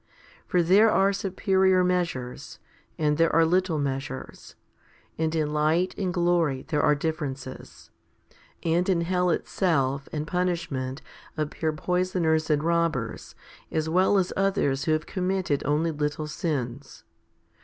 For 0.47 0.63
there 0.63 0.89
are 0.91 1.13
superior 1.13 1.83
measures, 1.83 2.57
and 2.97 3.19
there 3.19 3.31
are 3.35 3.45
little 3.45 3.77
measures, 3.77 4.55
and 5.15 5.35
in 5.35 5.53
light 5.53 5.93
and 5.95 6.11
glory 6.11 6.63
there 6.69 6.81
are 6.81 6.95
differences, 6.95 7.91
and 8.63 8.89
in 8.89 9.01
hell 9.01 9.29
itself 9.29 10.09
and 10.11 10.25
punishment 10.25 11.03
appear 11.37 11.71
poisoners 11.71 12.49
and 12.49 12.63
robbers, 12.63 13.35
as 13.71 13.87
well 13.89 14.17
as 14.17 14.33
others 14.35 14.85
who 14.85 14.91
have 14.93 15.05
committed 15.05 15.61
only 15.67 15.91
little 15.91 16.25
sins. 16.25 17.03